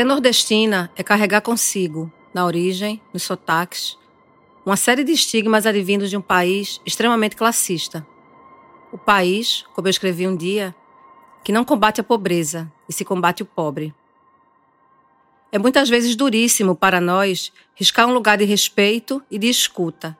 [0.00, 3.98] Ser nordestina é carregar consigo, na origem, nos sotaques,
[4.64, 8.06] uma série de estigmas advindos de um país extremamente classista.
[8.90, 10.74] O país, como eu escrevi um dia,
[11.44, 13.94] que não combate a pobreza e se combate o pobre.
[15.52, 20.16] É muitas vezes duríssimo para nós riscar um lugar de respeito e de escuta.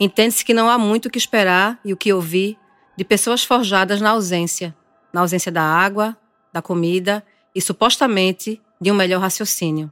[0.00, 2.58] Entende-se que não há muito o que esperar e o que ouvir
[2.96, 4.76] de pessoas forjadas na ausência,
[5.12, 6.16] na ausência da água,
[6.52, 9.90] da comida e supostamente de um melhor raciocínio.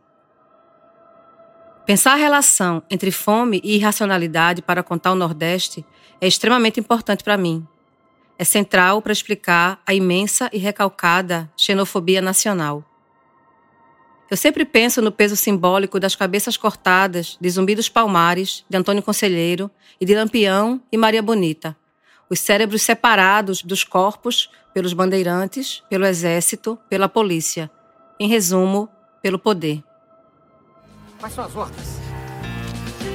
[1.86, 5.86] Pensar a relação entre fome e irracionalidade para contar o Nordeste
[6.20, 7.66] é extremamente importante para mim.
[8.36, 12.84] É central para explicar a imensa e recalcada xenofobia nacional.
[14.28, 19.02] Eu sempre penso no peso simbólico das cabeças cortadas de Zumbi dos Palmares, de Antônio
[19.02, 21.76] Conselheiro e de Lampião e Maria Bonita.
[22.28, 27.70] Os cérebros separados dos corpos pelos bandeirantes, pelo exército, pela polícia.
[28.22, 28.86] Em resumo,
[29.22, 29.82] pelo poder.
[31.18, 31.98] Quais são as ordens?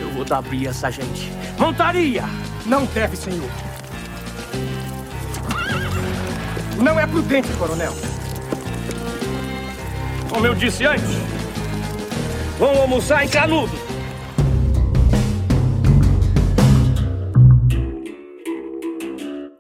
[0.01, 1.29] Eu vou dar bria essa gente.
[1.59, 2.23] Montaria!
[2.65, 3.47] Não deve, senhor.
[6.83, 7.93] Não é prudente, coronel.
[10.27, 11.05] Como eu disse antes,
[12.57, 13.77] vamos almoçar em Canudo.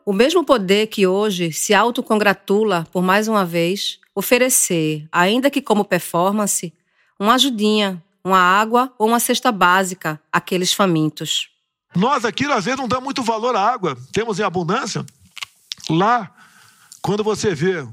[0.03, 5.83] O mesmo poder que hoje se autocongratula por mais uma vez oferecer, ainda que como
[5.83, 6.73] performance,
[7.19, 11.49] uma ajudinha, uma água ou uma cesta básica àqueles famintos.
[11.95, 13.97] Nós aqui, às vezes, não damos muito valor à água.
[14.11, 15.05] Temos em abundância.
[15.89, 16.31] Lá,
[17.01, 17.87] quando você vê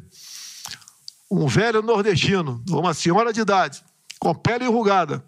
[1.30, 3.82] um velho nordestino, uma senhora de idade,
[4.18, 5.24] com pele enrugada,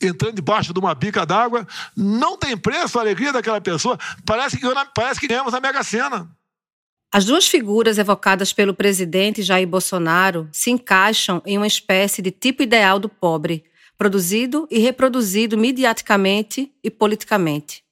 [0.00, 3.98] entrando debaixo de uma bica d'água, não tem preço a alegria daquela pessoa.
[4.24, 6.30] Parece que, parece que ganhamos a Mega Sena.
[7.10, 12.62] As duas figuras evocadas pelo presidente Jair Bolsonaro se encaixam em uma espécie de tipo
[12.62, 13.64] ideal do pobre,
[13.96, 17.82] produzido e reproduzido mediaticamente e politicamente.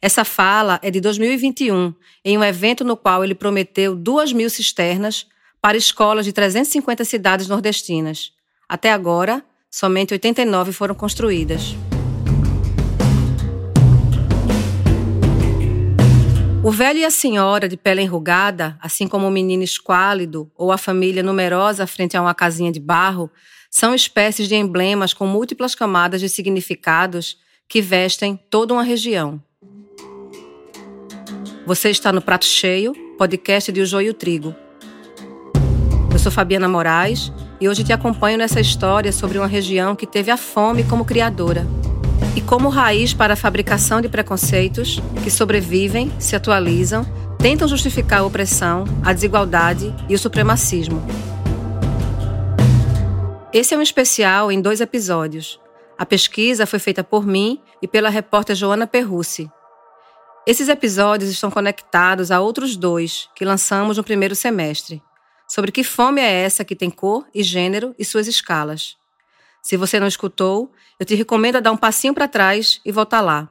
[0.00, 5.26] Essa fala é de 2021, em um evento no qual ele prometeu duas mil cisternas
[5.60, 8.32] para escolas de 350 cidades nordestinas.
[8.66, 11.74] Até agora, somente 89 foram construídas.
[16.64, 20.78] O velho e a senhora de pele enrugada, assim como o menino esquálido ou a
[20.78, 23.30] família numerosa frente a uma casinha de barro,
[23.70, 27.36] são espécies de emblemas com múltiplas camadas de significados
[27.68, 29.42] que vestem toda uma região.
[31.66, 34.54] Você está no Prato Cheio, podcast de O Joio e o Trigo.
[36.10, 37.30] Eu sou Fabiana Moraes
[37.60, 41.66] e hoje te acompanho nessa história sobre uma região que teve a fome como criadora
[42.36, 47.04] e como raiz para a fabricação de preconceitos que sobrevivem, se atualizam,
[47.38, 51.00] tentam justificar a opressão, a desigualdade e o supremacismo.
[53.52, 55.60] Esse é um especial em dois episódios.
[55.96, 59.48] A pesquisa foi feita por mim e pela repórter Joana Perrucci.
[60.46, 65.00] Esses episódios estão conectados a outros dois que lançamos no primeiro semestre
[65.46, 68.96] sobre que fome é essa que tem cor e gênero e suas escalas.
[69.62, 73.20] Se você não escutou, eu te recomendo a dar um passinho para trás e voltar
[73.20, 73.50] lá.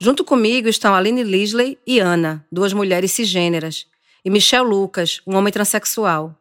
[0.00, 3.86] Junto comigo estão Aline Lisley e Ana, duas mulheres cisgêneras,
[4.24, 6.34] e Michel Lucas, um homem transexual.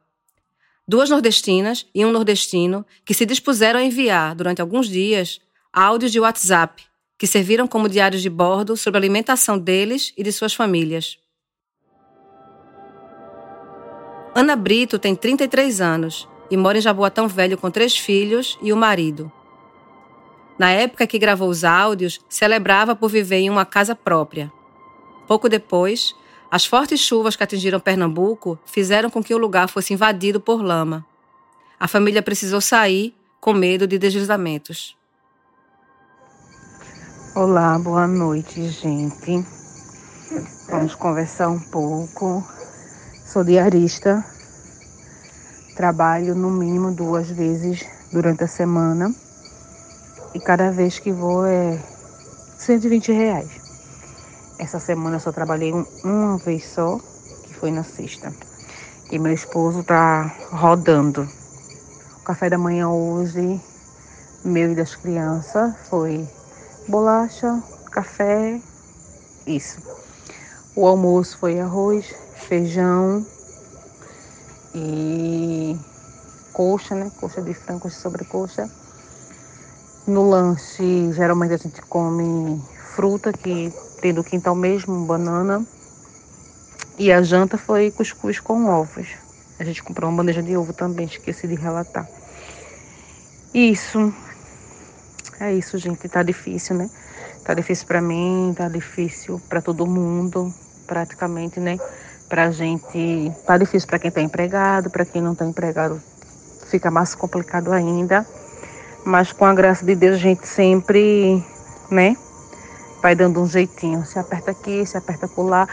[0.87, 5.39] Duas nordestinas e um nordestino que se dispuseram a enviar, durante alguns dias,
[5.71, 6.83] áudios de WhatsApp
[7.17, 11.17] que serviram como diários de bordo sobre a alimentação deles e de suas famílias.
[14.33, 18.77] Ana Brito tem 33 anos e mora em Jaboatão Velho com três filhos e o
[18.77, 19.31] marido.
[20.57, 24.51] Na época que gravou os áudios, celebrava por viver em uma casa própria.
[25.27, 26.15] Pouco depois,
[26.49, 31.05] as fortes chuvas que atingiram Pernambuco fizeram com que o lugar fosse invadido por lama.
[31.79, 34.95] A família precisou sair com medo de deslizamentos.
[37.35, 39.43] Olá, boa noite, gente.
[40.69, 42.43] Vamos conversar um pouco
[43.25, 44.23] Sou diarista,
[45.75, 49.13] trabalho no mínimo duas vezes durante a semana
[50.35, 51.81] e cada vez que vou é
[52.57, 53.49] 120 reais.
[54.59, 55.71] Essa semana eu só trabalhei
[56.03, 56.99] uma vez só,
[57.43, 58.33] que foi na sexta.
[59.09, 61.25] E meu esposo tá rodando.
[62.19, 63.61] O café da manhã hoje,
[64.43, 66.27] meu e das crianças, foi
[66.89, 68.59] bolacha, café,
[69.47, 69.79] isso.
[70.75, 73.25] O almoço foi arroz, feijão
[74.73, 75.79] e
[76.51, 77.09] coxa, né?
[77.21, 78.84] Coxa de frango, coxa de sobrecoxa.
[80.07, 82.61] No lanche, geralmente a gente come
[82.95, 85.65] fruta que tem do quintal mesmo, banana.
[86.97, 89.07] E a janta foi cuscuz com ovos.
[89.59, 92.07] A gente comprou uma bandeja de ovo também, esqueci de relatar.
[93.53, 94.13] Isso.
[95.39, 96.07] É isso, gente.
[96.07, 96.89] Tá difícil, né?
[97.43, 100.53] Tá difícil para mim, tá difícil para todo mundo,
[100.85, 101.79] praticamente, né?
[102.29, 106.01] Pra gente, tá difícil para quem tá empregado, para quem não tá empregado,
[106.69, 108.25] fica mais complicado ainda.
[109.05, 111.43] Mas com a graça de Deus, a gente sempre,
[111.91, 112.17] né?
[113.03, 114.03] Vai dando um jeitinho.
[114.03, 115.67] Se aperta aqui, se aperta por lá.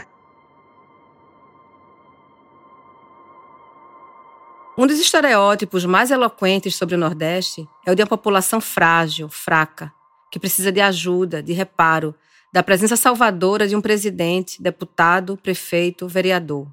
[4.77, 9.91] Um dos estereótipos mais eloquentes sobre o Nordeste é o de uma população frágil, fraca,
[10.31, 12.15] que precisa de ajuda, de reparo,
[12.51, 16.67] da presença salvadora de um presidente, deputado, prefeito, vereador.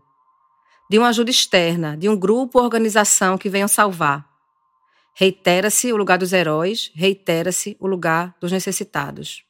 [0.90, 4.29] De uma ajuda externa, de um grupo ou organização que venham salvar.
[5.20, 9.44] Reitera-se o lugar dos heróis, reitera-se o lugar dos necessitados.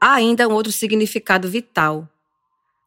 [0.00, 2.08] Há ainda um outro significado vital.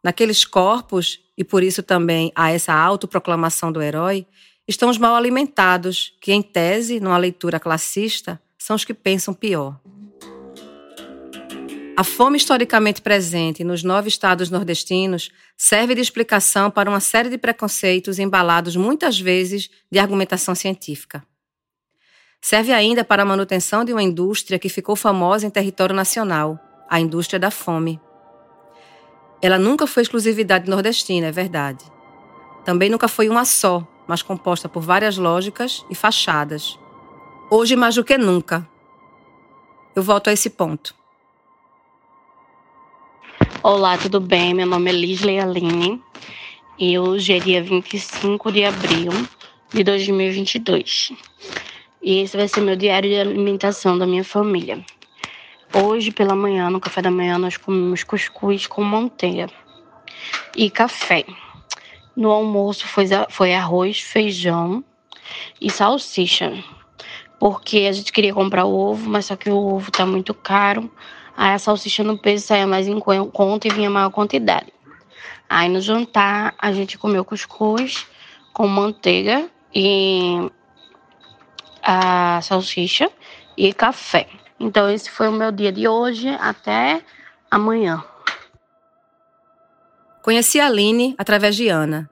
[0.01, 4.25] Naqueles corpos e por isso também há essa autoproclamação do herói,
[4.65, 9.81] estão os mal alimentados, que, em tese, numa leitura classista, são os que pensam pior.
[11.97, 15.29] A fome historicamente presente nos nove estados nordestinos
[15.63, 21.23] serve de explicação para uma série de preconceitos embalados muitas vezes de argumentação científica.
[22.41, 26.59] Serve ainda para a manutenção de uma indústria que ficou famosa em território nacional,
[26.89, 28.01] a indústria da fome.
[29.39, 31.85] Ela nunca foi exclusividade nordestina, é verdade.
[32.65, 36.75] Também nunca foi uma só, mas composta por várias lógicas e fachadas.
[37.51, 38.67] Hoje mais do que nunca.
[39.95, 41.00] Eu volto a esse ponto.
[43.63, 44.55] Olá, tudo bem?
[44.55, 46.01] Meu nome é Lisley Aline
[46.79, 49.11] e hoje é dia 25 de abril
[49.71, 51.13] de 2022.
[52.01, 54.83] E esse vai ser meu diário de alimentação da minha família.
[55.71, 59.47] Hoje pela manhã, no café da manhã, nós comemos cuscuz com manteiga
[60.57, 61.23] e café.
[62.15, 64.83] No almoço foi, foi arroz, feijão
[65.61, 66.51] e salsicha.
[67.39, 70.89] Porque a gente queria comprar o ovo, mas só que o ovo tá muito caro.
[71.35, 74.71] Aí a salsicha no peso saía mais em conta e vinha maior quantidade.
[75.49, 78.07] Aí no jantar a gente comeu cuscuz
[78.53, 80.49] com manteiga e
[81.81, 83.09] a salsicha
[83.57, 84.27] e café.
[84.59, 86.29] Então, esse foi o meu dia de hoje.
[86.39, 87.01] Até
[87.49, 88.03] amanhã.
[90.21, 92.09] Conheci a Aline através de Ana.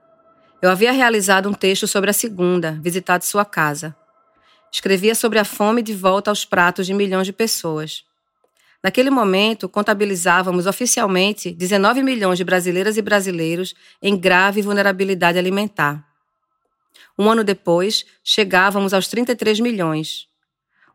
[0.60, 3.94] Eu havia realizado um texto sobre a segunda, visitado sua casa.
[4.70, 8.04] Escrevia sobre a fome de volta aos pratos de milhões de pessoas.
[8.82, 16.06] Naquele momento, contabilizávamos oficialmente 19 milhões de brasileiras e brasileiros em grave vulnerabilidade alimentar.
[17.18, 20.28] Um ano depois, chegávamos aos 33 milhões.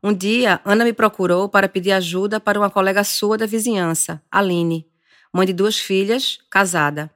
[0.01, 4.87] Um dia, Ana me procurou para pedir ajuda para uma colega sua da vizinhança, Aline,
[5.31, 7.11] mãe de duas filhas, casada.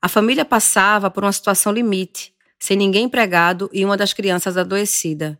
[0.00, 5.38] A família passava por uma situação limite, sem ninguém empregado e uma das crianças adoecida.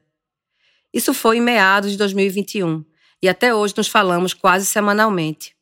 [0.92, 2.84] Isso foi em meados de 2021
[3.22, 5.54] e até hoje nos falamos quase semanalmente.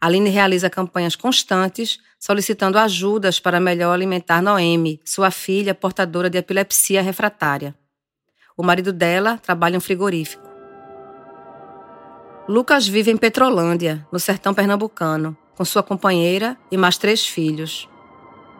[0.00, 7.00] Aline realiza campanhas constantes solicitando ajudas para melhor alimentar Noemi, sua filha portadora de epilepsia
[7.00, 7.74] refratária.
[8.56, 10.48] O marido dela trabalha em um frigorífico.
[12.48, 17.88] Lucas vive em Petrolândia, no sertão pernambucano, com sua companheira e mais três filhos.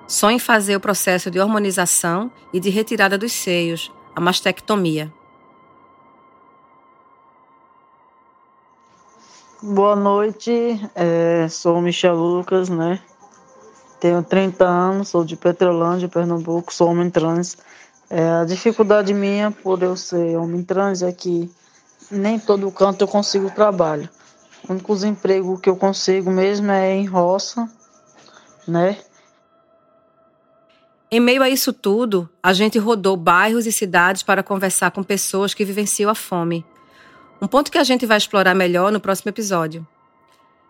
[0.07, 5.13] Sonha em fazer o processo de hormonização e de retirada dos seios, a mastectomia.
[9.61, 13.01] Boa noite, é, sou Michel Lucas, né?
[13.99, 17.59] Tenho 30 anos, sou de Petrolândia, Pernambuco, sou homem trans.
[18.09, 21.51] É, a dificuldade minha por eu ser homem trans é que
[22.09, 24.09] nem todo canto eu consigo trabalho.
[24.69, 27.69] O único emprego que eu consigo mesmo é em roça,
[28.65, 28.97] né?
[31.11, 35.53] Em meio a isso tudo, a gente rodou bairros e cidades para conversar com pessoas
[35.53, 36.65] que vivenciam a fome.
[37.41, 39.87] Um ponto que a gente vai explorar melhor no próximo episódio.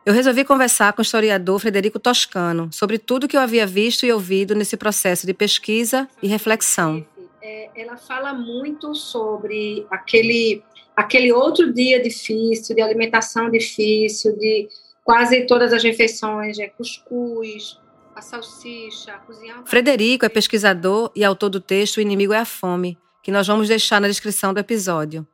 [0.05, 4.13] Eu resolvi conversar com o historiador Frederico Toscano sobre tudo que eu havia visto e
[4.13, 7.05] ouvido nesse processo de pesquisa e reflexão
[7.49, 10.63] é, ela fala muito sobre aquele,
[10.95, 14.69] aquele outro dia difícil, de alimentação difícil, de
[15.03, 17.79] quase todas as refeições, é cuscuz,
[18.15, 19.63] a salsicha, cozinhar.
[19.65, 23.69] Frederico é pesquisador e autor do texto O Inimigo é a Fome, que nós vamos
[23.69, 25.27] deixar na descrição do episódio.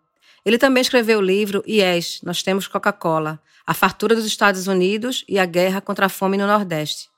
[0.44, 5.38] Ele também escreveu o livro Yes, Nós Temos Coca-Cola, a fartura dos Estados Unidos e
[5.38, 7.08] a guerra contra a fome no Nordeste.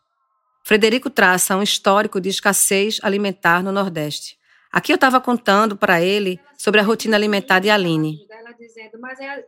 [0.65, 4.37] Frederico traça um histórico de escassez alimentar no Nordeste.
[4.73, 8.19] Aqui eu estava contando para ele sobre a rotina alimentar de Aline.
[8.31, 9.45] Ela dizendo, mas, é,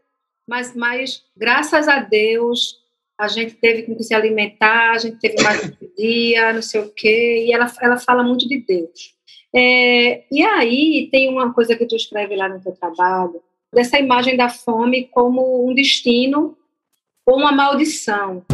[0.49, 2.77] mas, mas graças a Deus
[3.19, 6.93] a gente teve que se alimentar, a gente teve mais um dia, não sei o
[6.95, 9.17] quê, e ela, ela fala muito de Deus.
[9.55, 14.37] É, e aí tem uma coisa que tu escreve lá no teu trabalho, dessa imagem
[14.37, 16.57] da fome como um destino
[17.27, 18.45] ou uma maldição.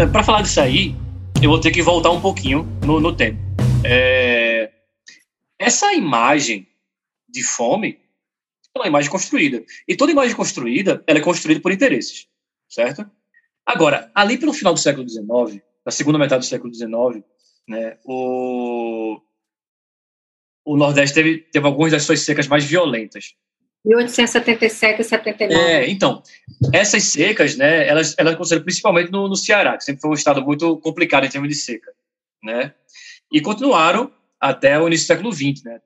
[0.00, 0.94] É, Para falar disso aí,
[1.42, 3.38] eu vou ter que voltar um pouquinho no, no tempo.
[3.84, 4.70] É,
[5.58, 6.66] essa imagem
[7.28, 7.98] de fome
[8.74, 9.64] é uma imagem construída.
[9.86, 12.28] E toda imagem construída, ela é construída por interesses,
[12.68, 13.08] certo?
[13.66, 17.24] Agora, ali pelo final do século XIX, na segunda metade do século XIX,
[17.66, 19.20] né, o,
[20.64, 23.34] o Nordeste teve, teve algumas das suas secas mais violentas.
[23.84, 25.54] 1877 e 79.
[25.54, 26.22] É, então,
[26.72, 30.42] essas secas, né, elas, elas aconteceram principalmente no, no Ceará, que sempre foi um estado
[30.42, 31.90] muito complicado em termos de seca,
[32.42, 32.74] né,
[33.32, 35.80] e continuaram até o início do século XX, né.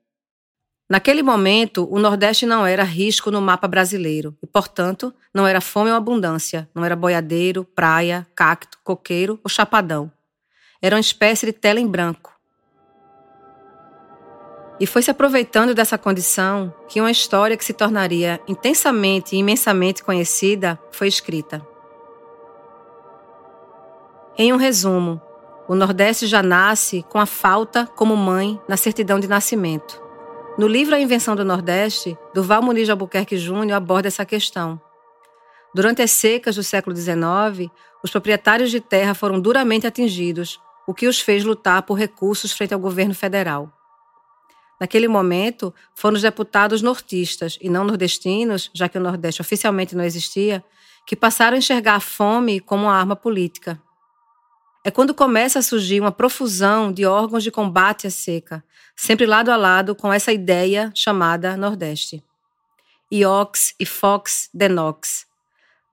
[0.93, 5.91] Naquele momento, o Nordeste não era risco no mapa brasileiro e, portanto, não era fome
[5.91, 10.13] ou abundância, não era boiadeiro, praia, cacto, coqueiro ou chapadão.
[10.83, 12.32] Era uma espécie de tela em branco.
[14.81, 20.03] E foi se aproveitando dessa condição que uma história que se tornaria intensamente e imensamente
[20.03, 21.65] conhecida foi escrita.
[24.37, 25.21] Em um resumo,
[25.69, 30.03] o Nordeste já nasce com a falta como mãe na certidão de nascimento.
[30.59, 34.81] No livro A Invenção do Nordeste, Duval Muniz de Albuquerque Júnior aborda essa questão.
[35.75, 37.71] Durante as secas do século XIX,
[38.03, 42.75] os proprietários de terra foram duramente atingidos, o que os fez lutar por recursos frente
[42.75, 43.73] ao governo federal.
[44.83, 50.03] Naquele momento, foram os deputados nortistas e não nordestinos, já que o Nordeste oficialmente não
[50.03, 50.61] existia,
[51.07, 53.81] que passaram a enxergar a fome como uma arma política.
[54.85, 58.65] É quando começa a surgir uma profusão de órgãos de combate à seca,
[58.97, 62.21] sempre lado a lado com essa ideia chamada Nordeste.
[63.13, 65.29] IOX e Fox Denox.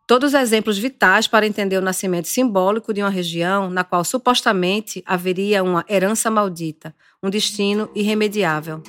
[0.09, 5.63] Todos exemplos vitais para entender o nascimento simbólico de uma região na qual supostamente haveria
[5.63, 8.81] uma herança maldita, um destino irremediável.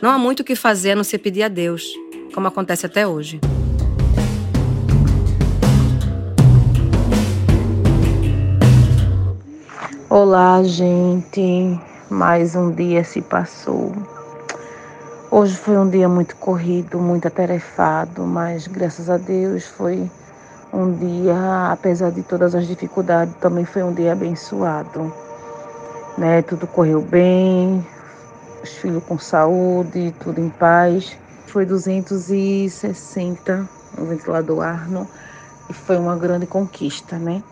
[0.00, 1.82] Não há muito o que fazer a não ser pedir a Deus,
[2.32, 3.40] como acontece até hoje.
[10.08, 11.76] Olá, gente.
[12.08, 13.92] Mais um dia se passou.
[15.34, 20.10] Hoje foi um dia muito corrido, muito atarefado, mas graças a Deus foi
[20.70, 25.10] um dia, apesar de todas as dificuldades, também foi um dia abençoado.
[26.18, 26.42] Né?
[26.42, 27.82] Tudo correu bem,
[28.62, 31.16] os filhos com saúde, tudo em paz.
[31.46, 35.08] Foi 260 o ventilador Arno
[35.70, 37.42] e foi uma grande conquista, né?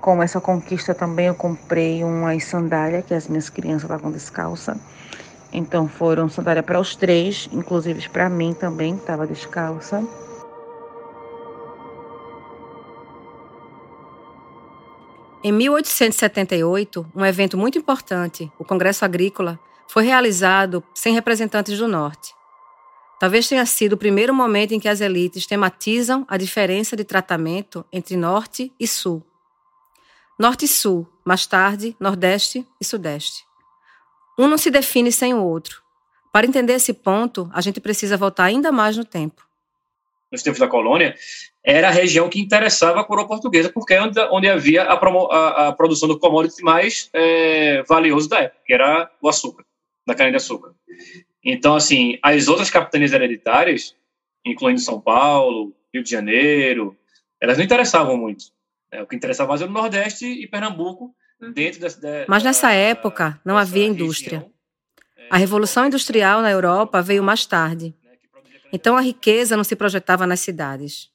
[0.00, 4.76] Com essa conquista também eu comprei umas sandálias que as minhas crianças estavam descalças.
[5.52, 10.06] Então foram sandálias para os três, inclusive para mim também, que estava descalça.
[15.42, 22.34] Em 1878, um evento muito importante, o Congresso Agrícola, foi realizado sem representantes do Norte.
[23.18, 27.84] Talvez tenha sido o primeiro momento em que as elites tematizam a diferença de tratamento
[27.92, 29.24] entre Norte e Sul.
[30.38, 33.47] Norte e Sul, mais tarde, Nordeste e Sudeste.
[34.38, 35.82] Um não se define sem o outro.
[36.32, 39.46] Para entender esse ponto, a gente precisa voltar ainda mais no tempo.
[40.30, 41.16] Nos tempos da colônia,
[41.64, 45.68] era a região que interessava a coroa portuguesa, porque é onde, havia a, promo, a,
[45.68, 49.64] a, produção do commodity mais é, valioso da época, que era o açúcar,
[50.06, 50.72] da cana-de-açúcar.
[51.44, 53.96] Então, assim, as outras capitanias hereditárias,
[54.44, 56.96] incluindo São Paulo, Rio de Janeiro,
[57.40, 58.46] elas não interessavam muito.
[58.92, 59.02] Né?
[59.02, 61.14] O que interessava mais era o Nordeste e Pernambuco.
[62.28, 64.46] Mas nessa época não havia indústria.
[65.30, 67.94] A Revolução Industrial na Europa veio mais tarde.
[68.72, 71.10] Então a riqueza não se projetava nas cidades.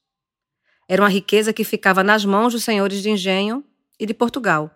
[0.87, 3.63] Era uma riqueza que ficava nas mãos dos senhores de engenho
[3.99, 4.71] e de Portugal.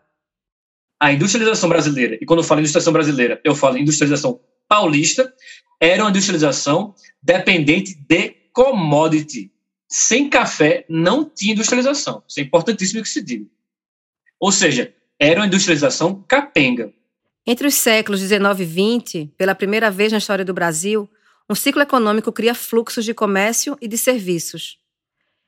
[0.99, 5.31] A industrialização brasileira, e quando eu falo industrialização brasileira, eu falo industrialização paulista,
[5.79, 9.51] era uma industrialização dependente de commodity.
[9.87, 12.23] Sem café não tinha industrialização.
[12.27, 13.45] Isso é importantíssimo que se diga.
[14.39, 16.93] Ou seja, era uma industrialização capenga.
[17.45, 21.09] Entre os séculos 19 e 20, pela primeira vez na história do Brasil,
[21.49, 24.77] um ciclo econômico cria fluxos de comércio e de serviços.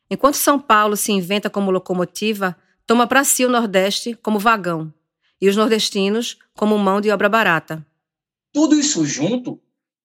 [0.09, 2.55] Enquanto São Paulo se inventa como locomotiva,
[2.87, 4.93] toma para si o Nordeste como vagão
[5.41, 7.85] e os nordestinos como mão de obra barata.
[8.51, 9.61] Tudo isso junto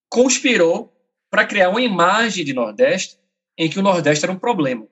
[0.09, 0.93] conspirou
[1.31, 3.19] para criar uma imagem de Nordeste
[3.57, 4.87] em que o Nordeste era um problema.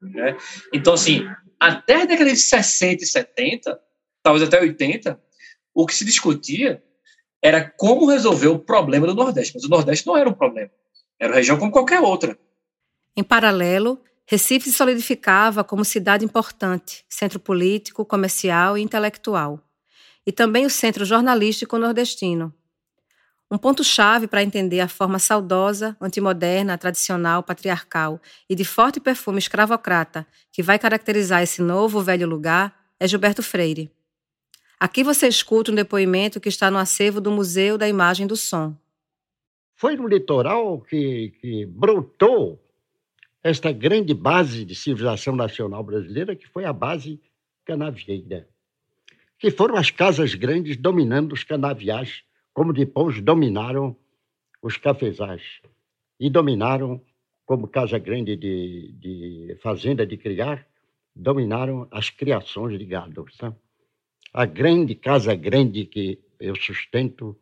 [0.00, 0.36] Né?
[0.72, 1.26] Então, assim,
[1.60, 3.78] até a década de 60 e 70,
[4.22, 5.20] talvez até 80,
[5.74, 6.82] o que se discutia
[7.42, 9.54] era como resolver o problema do Nordeste.
[9.54, 10.70] Mas o Nordeste não era um problema.
[11.18, 12.38] Era uma região como qualquer outra.
[13.16, 19.60] Em paralelo, Recife se solidificava como cidade importante, centro político, comercial e intelectual.
[20.26, 22.54] e também o Centro Jornalístico Nordestino.
[23.52, 30.24] Um ponto-chave para entender a forma saudosa, antimoderna, tradicional, patriarcal e de forte perfume escravocrata
[30.52, 33.90] que vai caracterizar esse novo velho lugar é Gilberto Freire.
[34.78, 38.76] Aqui você escuta um depoimento que está no acervo do Museu da Imagem do Som.
[39.74, 42.64] Foi no litoral que, que brotou
[43.42, 47.20] esta grande base de civilização nacional brasileira, que foi a base
[47.64, 48.46] canavieira,
[49.38, 52.22] que foram as casas grandes dominando os canaviais,
[52.60, 53.96] como depois dominaram
[54.60, 55.62] os cafezais
[56.20, 57.00] e dominaram,
[57.46, 60.68] como casa grande de, de fazenda de criar,
[61.16, 63.24] dominaram as criações de gado.
[63.32, 63.56] Sabe?
[64.30, 67.34] A grande casa grande que eu sustento,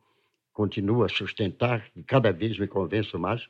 [0.53, 3.45] continuo a sustentar, e cada vez me convenço mais,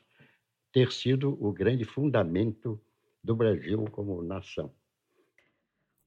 [0.73, 2.81] ter sido o grande fundamento
[3.23, 4.73] do Brasil como nação.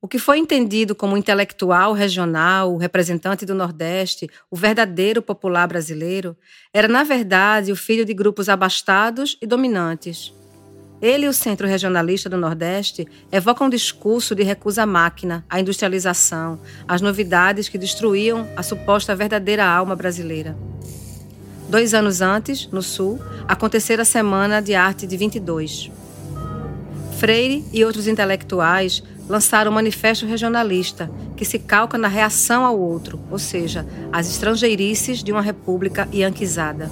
[0.05, 6.37] O que foi entendido como intelectual regional, representante do Nordeste, o verdadeiro popular brasileiro,
[6.75, 10.35] era, na verdade, o filho de grupos abastados e dominantes.
[11.01, 15.61] Ele e o Centro Regionalista do Nordeste evocam um discurso de recusa à máquina, à
[15.61, 20.57] industrialização, às novidades que destruíam a suposta verdadeira alma brasileira.
[21.69, 25.93] Dois anos antes, no Sul, acontecera a Semana de Arte de 22.
[27.19, 33.21] Freire e outros intelectuais lançaram um manifesto regionalista que se calca na reação ao outro,
[33.31, 36.91] ou seja, às estrangeirices de uma república ianquizada.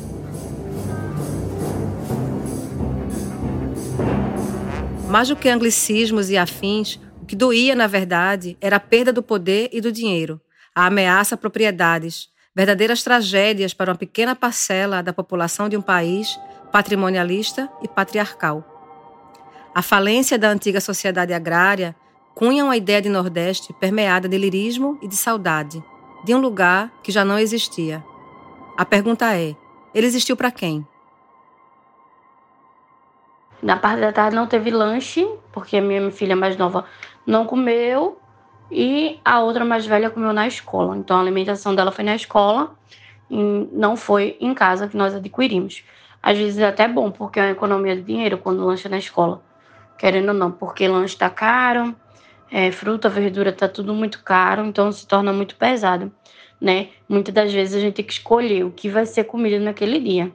[5.08, 9.22] Mais do que anglicismos e afins, o que doía, na verdade, era a perda do
[9.22, 10.40] poder e do dinheiro,
[10.74, 16.38] a ameaça a propriedades, verdadeiras tragédias para uma pequena parcela da população de um país
[16.70, 18.64] patrimonialista e patriarcal.
[19.74, 21.94] A falência da antiga sociedade agrária
[22.40, 25.84] cunha uma ideia de Nordeste permeada de lirismo e de saudade,
[26.24, 28.02] de um lugar que já não existia.
[28.78, 29.54] A pergunta é:
[29.94, 30.86] ele existiu para quem?
[33.62, 36.86] Na parte da tarde não teve lanche, porque a minha filha mais nova
[37.26, 38.18] não comeu
[38.70, 40.96] e a outra mais velha comeu na escola.
[40.96, 42.74] Então a alimentação dela foi na escola
[43.28, 43.36] e
[43.70, 45.84] não foi em casa que nós adquirimos.
[46.22, 49.42] Às vezes é até bom, porque é uma economia de dinheiro quando lancha na escola.
[49.98, 51.94] Querendo ou não, porque lanche está caro,
[52.50, 56.10] é, fruta, verdura tá tudo muito caro, então se torna muito pesado,
[56.60, 56.88] né?
[57.08, 60.32] Muitas das vezes a gente tem que escolher o que vai ser comida naquele dia.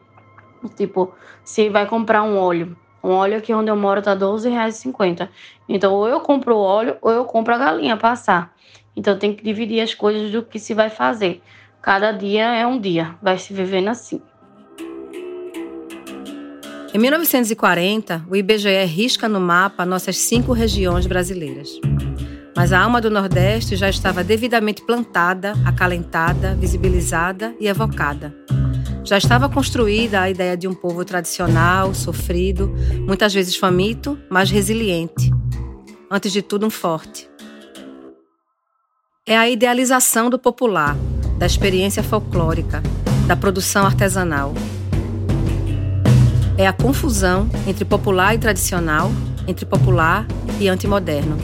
[0.76, 2.76] Tipo, se vai comprar um óleo.
[3.04, 5.30] Um óleo aqui onde eu moro tá R$12,50.
[5.70, 8.52] Então, ou eu compro o óleo ou eu compro a galinha para assar.
[8.96, 11.42] Então, tem que dividir as coisas do que se vai fazer.
[11.82, 14.22] Cada dia é um dia, vai se vivendo assim.
[16.96, 21.78] Em 1940, o IBGE risca no mapa nossas cinco regiões brasileiras.
[22.56, 28.34] Mas a alma do Nordeste já estava devidamente plantada, acalentada, visibilizada e evocada.
[29.04, 32.74] Já estava construída a ideia de um povo tradicional, sofrido,
[33.06, 35.32] muitas vezes faminto, mas resiliente.
[36.10, 37.30] Antes de tudo, um forte.
[39.28, 40.96] É a idealização do popular,
[41.38, 42.82] da experiência folclórica,
[43.28, 44.54] da produção artesanal.
[46.58, 49.12] É a confusão entre popular e tradicional,
[49.48, 50.26] entre popular
[50.60, 51.38] e antimoderno.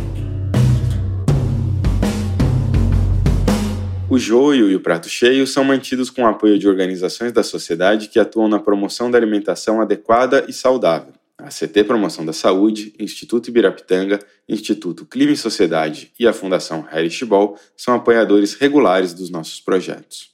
[4.11, 8.09] O joio e o prato cheio são mantidos com o apoio de organizações da sociedade
[8.09, 11.13] que atuam na promoção da alimentação adequada e saudável.
[11.37, 14.19] A CT Promoção da Saúde, Instituto Ibirapitanga,
[14.49, 20.31] Instituto Clima e Sociedade e a Fundação Herish Ball são apoiadores regulares dos nossos projetos.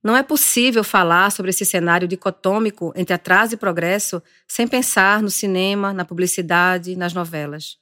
[0.00, 5.30] Não é possível falar sobre esse cenário dicotômico entre atraso e progresso sem pensar no
[5.30, 7.81] cinema, na publicidade, nas novelas.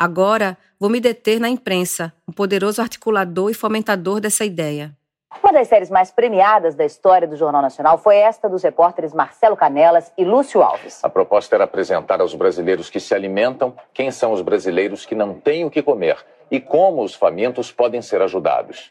[0.00, 4.96] Agora, vou me deter na imprensa, um poderoso articulador e fomentador dessa ideia.
[5.42, 9.58] Uma das séries mais premiadas da história do Jornal Nacional foi esta dos repórteres Marcelo
[9.58, 11.04] Canelas e Lúcio Alves.
[11.04, 15.34] A proposta era apresentar aos brasileiros que se alimentam quem são os brasileiros que não
[15.34, 16.16] têm o que comer
[16.50, 18.90] e como os famintos podem ser ajudados.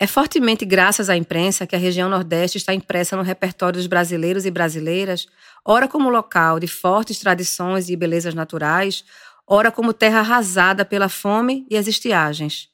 [0.00, 4.46] É fortemente graças à imprensa que a região Nordeste está impressa no repertório dos brasileiros
[4.46, 5.26] e brasileiras,
[5.62, 9.04] ora como local de fortes tradições e belezas naturais,
[9.46, 12.68] ora como terra arrasada pela fome e as estiagens.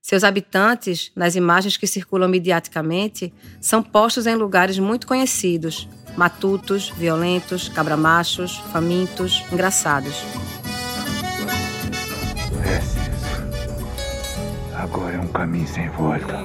[0.00, 7.70] Seus habitantes, nas imagens que circulam mediaticamente, são postos em lugares muito conhecidos: matutos, violentos,
[7.70, 10.14] cabramachos, famintos, engraçados.
[14.74, 16.44] Agora é um caminho sem volta.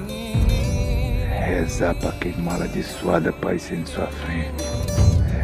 [1.46, 4.69] Rezar para aquele amaldiçoado aparecer em sua frente.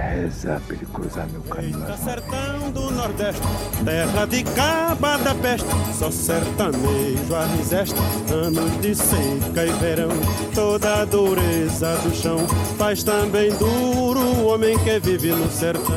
[0.07, 1.79] Rezar pra ele cruzar meu caminho.
[1.81, 3.43] Eita, sertão do Nordeste,
[3.85, 7.95] terra de caba da peste, só sertanejo arriseste,
[8.33, 10.09] anos de seca e verão,
[10.55, 12.39] toda a dureza do chão
[12.79, 15.95] faz também duro o homem que vive no sertão.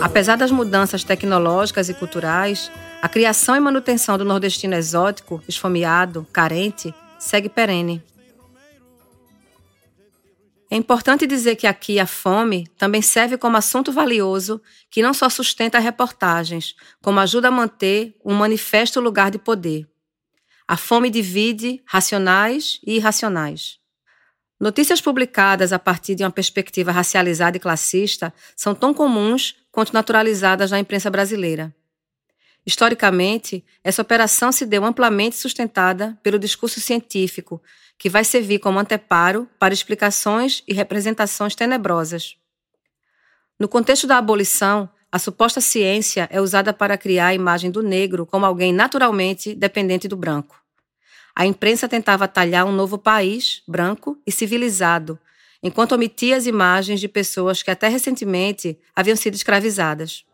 [0.00, 2.70] Apesar das mudanças tecnológicas e culturais,
[3.02, 8.02] a criação e manutenção do nordestino exótico, esfomeado, carente, segue perene.
[10.76, 14.60] É importante dizer que aqui a fome também serve como assunto valioso
[14.90, 19.88] que não só sustenta reportagens, como ajuda a manter um manifesto lugar de poder.
[20.68, 23.78] A fome divide racionais e irracionais.
[24.60, 30.72] Notícias publicadas a partir de uma perspectiva racializada e classista são tão comuns quanto naturalizadas
[30.72, 31.74] na imprensa brasileira.
[32.66, 37.62] Historicamente, essa operação se deu amplamente sustentada pelo discurso científico,
[37.96, 42.36] que vai servir como anteparo para explicações e representações tenebrosas.
[43.58, 48.26] No contexto da abolição, a suposta ciência é usada para criar a imagem do negro
[48.26, 50.60] como alguém naturalmente dependente do branco.
[51.34, 55.18] A imprensa tentava talhar um novo país, branco e civilizado,
[55.62, 60.24] enquanto omitia as imagens de pessoas que até recentemente haviam sido escravizadas.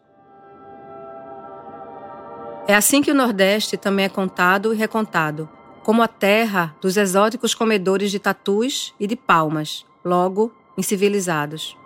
[2.66, 5.48] É assim que o Nordeste também é contado e recontado,
[5.83, 11.77] como a terra dos exóticos comedores de tatus e de palmas, logo incivilizados.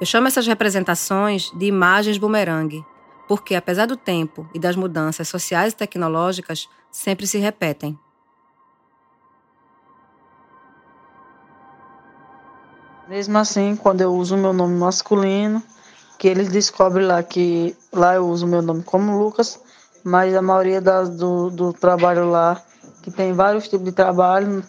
[0.00, 2.84] Eu chamo essas representações de imagens bumerangue,
[3.28, 7.98] porque, apesar do tempo e das mudanças sociais e tecnológicas, sempre se repetem.
[13.06, 15.62] Mesmo assim, quando eu uso o meu nome masculino,
[16.18, 19.60] que eles descobrem lá que lá eu uso o meu nome como Lucas,
[20.06, 22.62] mas a maioria das, do, do trabalho lá,
[23.02, 24.62] que tem vários tipos de trabalho,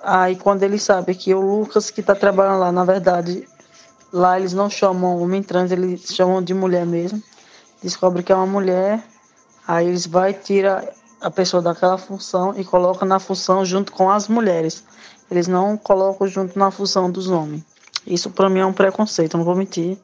[0.00, 3.44] aí quando eles sabem que o Lucas que está trabalhando lá, na verdade,
[4.12, 7.20] lá eles não chamam homem trans, eles chamam de mulher mesmo,
[7.82, 9.02] descobre que é uma mulher,
[9.66, 10.84] aí eles vai tirar
[11.20, 14.84] a pessoa daquela função e coloca na função junto com as mulheres.
[15.28, 17.64] Eles não colocam junto na função dos homens.
[18.06, 19.98] Isso para mim é um preconceito, não vou mentir.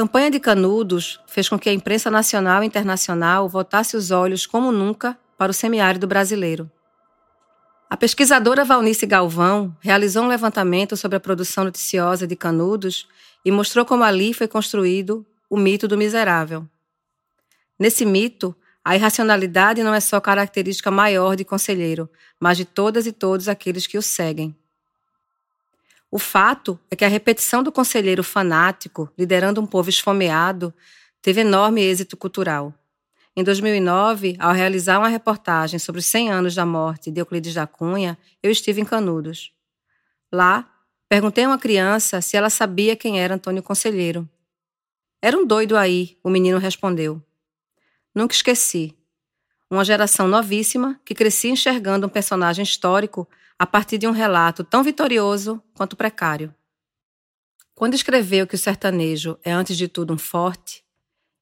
[0.00, 4.72] Campanha de Canudos fez com que a imprensa nacional e internacional voltasse os olhos como
[4.72, 6.70] nunca para o semiárido brasileiro.
[7.90, 13.06] A pesquisadora Valnice Galvão realizou um levantamento sobre a produção noticiosa de Canudos
[13.44, 16.66] e mostrou como ali foi construído o mito do miserável.
[17.78, 22.08] Nesse mito, a irracionalidade não é só característica maior de conselheiro,
[22.40, 24.56] mas de todas e todos aqueles que o seguem.
[26.10, 30.74] O fato é que a repetição do conselheiro fanático, liderando um povo esfomeado,
[31.22, 32.74] teve enorme êxito cultural.
[33.36, 37.66] Em 2009, ao realizar uma reportagem sobre os 100 anos da morte de Euclides da
[37.66, 39.52] Cunha, eu estive em Canudos.
[40.32, 40.68] Lá,
[41.08, 44.28] perguntei a uma criança se ela sabia quem era Antônio Conselheiro.
[45.22, 47.22] Era um doido aí, o menino respondeu.
[48.12, 48.96] Nunca esqueci.
[49.70, 53.28] Uma geração novíssima que crescia enxergando um personagem histórico
[53.60, 56.54] a partir de um relato tão vitorioso quanto precário.
[57.74, 60.82] Quando escreveu que o sertanejo é antes de tudo um forte,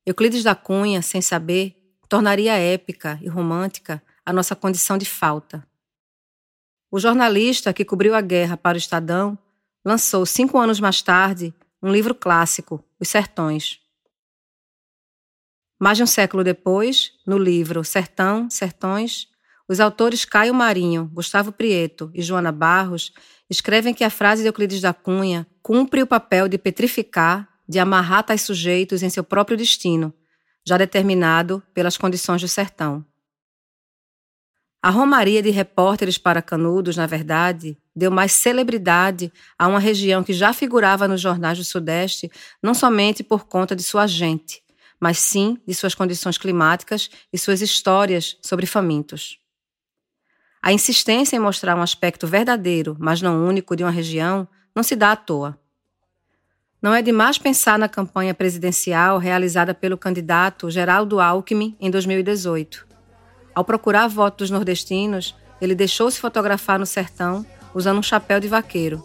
[0.04, 1.76] Euclides da Cunha, sem saber,
[2.08, 5.64] tornaria épica e romântica a nossa condição de falta.
[6.90, 9.38] O jornalista que cobriu a guerra para o Estadão
[9.84, 13.80] lançou, cinco anos mais tarde, um livro clássico, Os Sertões.
[15.78, 19.28] Mais de um século depois, no livro Sertão, Sertões,
[19.68, 23.12] os autores Caio Marinho, Gustavo Prieto e Joana Barros
[23.50, 28.24] escrevem que a frase de Euclides da Cunha cumpre o papel de petrificar, de amarrar
[28.24, 30.12] tais sujeitos em seu próprio destino,
[30.66, 33.04] já determinado pelas condições do sertão.
[34.80, 40.32] A romaria de repórteres para Canudos, na verdade, deu mais celebridade a uma região que
[40.32, 42.30] já figurava nos jornais do Sudeste,
[42.62, 44.62] não somente por conta de sua gente,
[45.00, 49.38] mas sim de suas condições climáticas e suas histórias sobre famintos.
[50.68, 54.94] A insistência em mostrar um aspecto verdadeiro, mas não único, de uma região não se
[54.94, 55.58] dá à toa.
[56.82, 62.86] Não é demais pensar na campanha presidencial realizada pelo candidato Geraldo Alckmin em 2018.
[63.54, 69.02] Ao procurar votos dos nordestinos, ele deixou-se fotografar no sertão usando um chapéu de vaqueiro.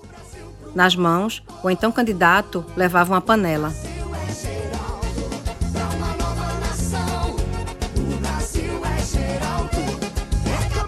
[0.75, 3.71] Nas mãos, o então candidato levava uma panela.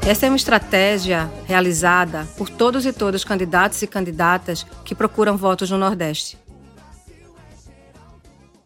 [0.07, 5.71] Essa é uma estratégia realizada por todos e todas candidatos e candidatas que procuram votos
[5.71, 6.37] no Nordeste.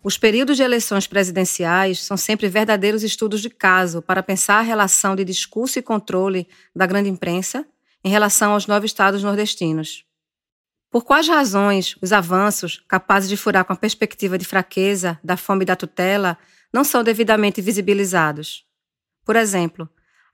[0.04, 5.16] Os períodos de eleições presidenciais são sempre verdadeiros estudos de caso para pensar a relação
[5.16, 7.66] de discurso e controle da grande imprensa
[8.04, 10.04] em relação aos nove estados nordestinos.
[10.92, 15.64] Por quais razões os avanços, capazes de furar com a perspectiva de fraqueza, da fome
[15.64, 16.38] e da tutela,
[16.74, 18.66] não são devidamente visibilizados?
[19.24, 19.90] Por exemplo,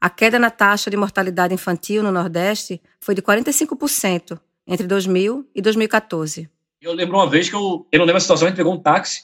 [0.06, 5.60] a queda na taxa de mortalidade infantil no Nordeste foi de 45% entre 2000 e
[5.63, 6.48] 2014.
[6.80, 8.80] Eu lembro uma vez que eu, eu não lembro a situação, a gente pegou um
[8.80, 9.24] táxi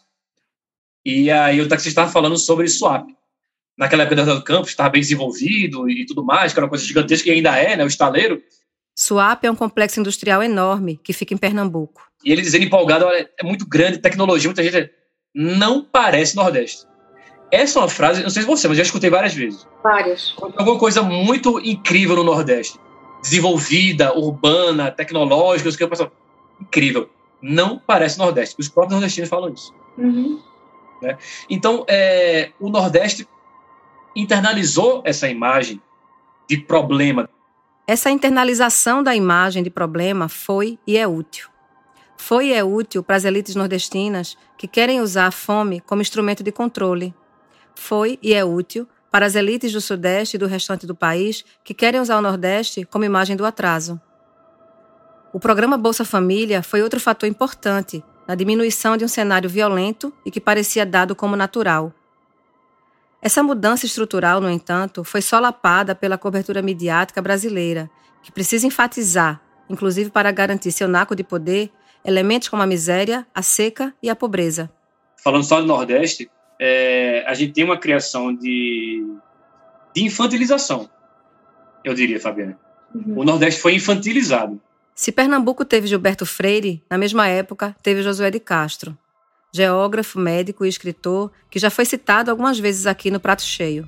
[1.05, 3.07] e aí o taxista estava falando sobre swap.
[3.77, 7.29] Naquela época do campus estava bem desenvolvido e tudo mais, que era uma coisa gigantesca
[7.29, 8.41] e ainda é, né, o estaleiro.
[8.97, 12.09] Suape é um complexo industrial enorme que fica em Pernambuco.
[12.25, 14.91] E ele dizendo empolgado, olha, é muito grande, tecnologia, muita gente
[15.31, 16.87] não parece Nordeste.
[17.51, 19.67] Essa é uma frase, não sei se você, mas já escutei várias vezes.
[19.83, 20.33] Várias.
[20.41, 22.79] Alguma coisa muito incrível no Nordeste.
[23.21, 26.09] Desenvolvida, urbana, tecnológica, que eu penso,
[26.59, 27.09] incrível.
[27.41, 28.55] Não parece Nordeste.
[28.57, 29.73] Os próprios nordestinos falam isso.
[29.97, 30.39] Uhum.
[31.01, 31.17] Né?
[31.49, 33.27] Então, é, o Nordeste
[34.15, 35.81] internalizou essa imagem
[36.47, 37.29] de problema.
[37.87, 41.49] Essa internalização da imagem de problema foi e é útil.
[42.15, 46.43] Foi e é útil para as elites nordestinas que querem usar a fome como instrumento
[46.43, 47.13] de controle.
[47.81, 51.73] Foi e é útil para as elites do Sudeste e do restante do país que
[51.73, 53.99] querem usar o Nordeste como imagem do atraso.
[55.33, 60.29] O programa Bolsa Família foi outro fator importante na diminuição de um cenário violento e
[60.29, 61.91] que parecia dado como natural.
[63.19, 67.89] Essa mudança estrutural, no entanto, foi solapada pela cobertura midiática brasileira,
[68.21, 71.71] que precisa enfatizar, inclusive para garantir seu naco de poder,
[72.05, 74.71] elementos como a miséria, a seca e a pobreza.
[75.17, 76.29] Falando só do Nordeste,
[76.61, 79.03] é, a gente tem uma criação de,
[79.95, 80.87] de infantilização,
[81.83, 82.57] eu diria, Fabiana.
[82.93, 83.19] Uhum.
[83.19, 84.61] O Nordeste foi infantilizado.
[84.93, 88.95] Se Pernambuco teve Gilberto Freire, na mesma época teve Josué de Castro
[89.51, 93.85] geógrafo, médico e escritor, que já foi citado algumas vezes aqui no Prato Cheio.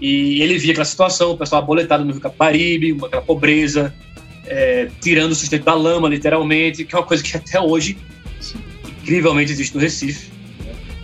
[0.00, 3.94] E ele via aquela situação, o pessoal aboletado no Rio Caparibe, aquela pobreza,
[4.46, 7.98] é, tirando o sustento da lama, literalmente, que é uma coisa que até hoje,
[9.02, 10.30] incrivelmente, existe no Recife.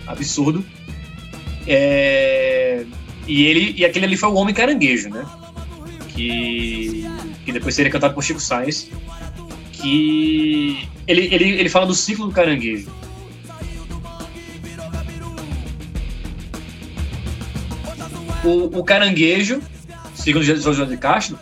[0.07, 0.65] Absurdo.
[1.67, 2.85] É,
[3.27, 5.25] e ele e aquele ali foi o Homem Caranguejo, né?
[6.09, 7.05] Que,
[7.45, 8.89] que depois seria cantado por Chico Sainz.
[9.73, 12.89] Que ele, ele, ele fala do ciclo do caranguejo
[18.47, 19.61] o, o caranguejo,
[20.15, 21.37] segundo José de Castro,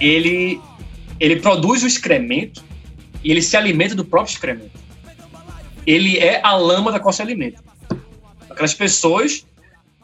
[0.00, 0.60] ele,
[1.18, 2.62] ele produz o excremento
[3.22, 4.78] e ele se alimenta do próprio excremento.
[5.86, 7.62] Ele é a lama da qual se alimenta.
[8.50, 9.46] Aquelas pessoas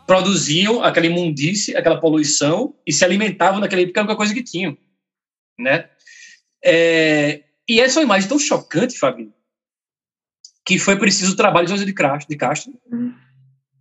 [0.07, 4.43] produziam aquela imundície, aquela poluição e se alimentavam daquele porque era a única coisa que
[4.43, 4.79] tinham,
[5.59, 5.91] né?
[6.65, 9.35] É, e essa é uma imagem tão chocante, Fabinho,
[10.65, 13.27] que foi preciso o trabalho de José de Castro, de Castro uhum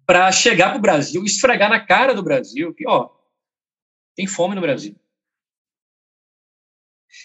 [0.06, 3.10] para chegar para o Brasil, esfregar na cara do Brasil que, ó,
[4.16, 4.96] tem fome no Brasil.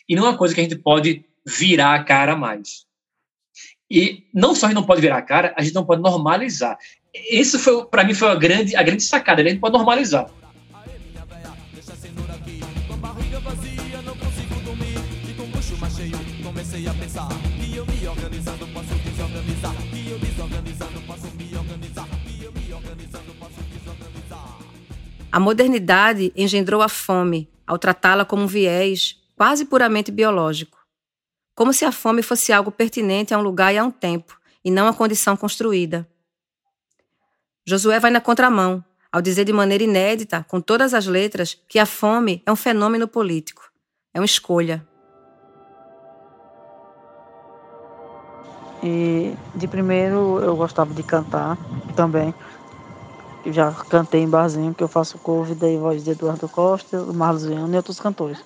[0.09, 2.87] E não é uma coisa que a gente pode virar a cara mais.
[3.91, 6.79] E não só a gente não pode virar a cara, a gente não pode normalizar.
[7.15, 9.43] Isso foi, para mim, foi a grande, a grande sacada.
[9.43, 10.31] A gente pode normalizar.
[25.33, 30.79] A modernidade engendrou a fome ao tratá-la como um viés quase puramente biológico.
[31.55, 34.71] Como se a fome fosse algo pertinente a um lugar e a um tempo, e
[34.71, 36.07] não a condição construída.
[37.71, 41.87] Josué vai na contramão, ao dizer de maneira inédita, com todas as letras, que a
[41.87, 43.63] fome é um fenômeno político,
[44.13, 44.85] é uma escolha.
[48.83, 51.57] E de primeiro eu gostava de cantar
[51.95, 52.35] também.
[53.47, 57.47] Eu já cantei em barzinho, que eu faço cover da voz de Eduardo Costa, Marlos
[57.47, 58.45] Viana e outros cantores.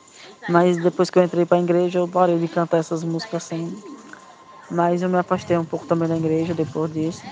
[0.50, 3.74] Mas depois que eu entrei para a igreja, eu parei de cantar essas músicas assim.
[4.70, 7.22] Mas eu me afastei um pouco também da igreja depois disso.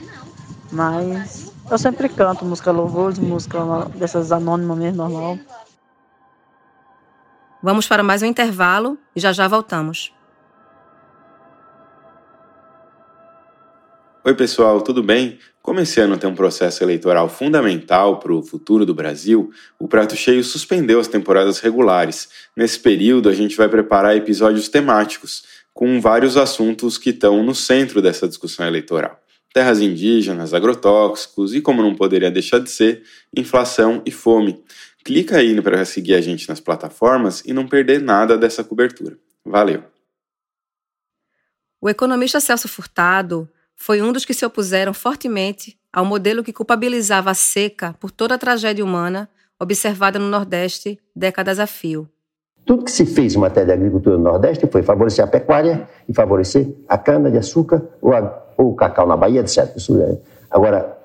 [0.72, 3.58] Mas eu sempre canto música louvor, música
[3.94, 5.38] dessas anônimas mesmo, normal.
[7.62, 10.12] Vamos para mais um intervalo e já já voltamos.
[14.24, 15.38] Oi, pessoal, tudo bem?
[15.60, 20.16] Como esse ano tem um processo eleitoral fundamental para o futuro do Brasil, o Prato
[20.16, 22.28] Cheio suspendeu as temporadas regulares.
[22.56, 28.00] Nesse período, a gente vai preparar episódios temáticos, com vários assuntos que estão no centro
[28.00, 29.21] dessa discussão eleitoral.
[29.52, 33.02] Terras indígenas, agrotóxicos e, como não poderia deixar de ser,
[33.36, 34.64] inflação e fome.
[35.04, 39.18] Clica aí para seguir a gente nas plataformas e não perder nada dessa cobertura.
[39.44, 39.82] Valeu!
[41.80, 47.30] O economista Celso Furtado foi um dos que se opuseram fortemente ao modelo que culpabilizava
[47.32, 52.08] a seca por toda a tragédia humana observada no Nordeste décadas a fio.
[52.64, 56.14] Tudo que se fez em matéria de agricultura no Nordeste foi favorecer a pecuária e
[56.14, 58.12] favorecer a cana-de-açúcar ou,
[58.62, 59.76] ou, cacau na Bahia, etc.
[59.76, 60.18] Isso é.
[60.50, 60.98] Agora,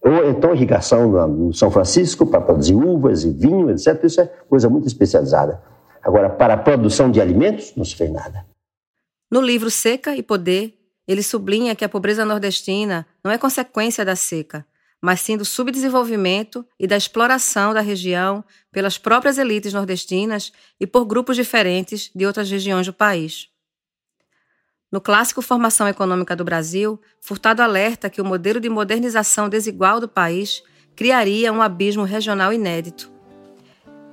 [0.00, 4.04] ou então irrigação no São Francisco para produzir uvas e vinho, etc.
[4.04, 5.60] Isso é coisa muito especializada.
[6.02, 8.46] Agora, para a produção de alimentos, não se fez nada.
[9.30, 10.74] No livro Seca e Poder,
[11.08, 14.64] ele sublinha que a pobreza nordestina não é consequência da seca,
[15.02, 21.04] mas sim do subdesenvolvimento e da exploração da região pelas próprias elites nordestinas e por
[21.04, 23.48] grupos diferentes de outras regiões do país.
[24.90, 30.08] No clássico Formação Econômica do Brasil, Furtado alerta que o modelo de modernização desigual do
[30.08, 30.62] país
[30.94, 33.10] criaria um abismo regional inédito.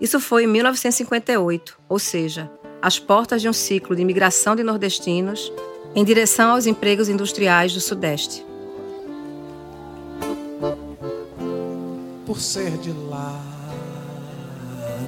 [0.02, 5.54] Isso foi em 1958, ou seja, às portas de um ciclo de imigração de nordestinos
[5.96, 8.44] em direção aos empregos industriais do Sudeste.
[12.26, 13.40] Por ser de lá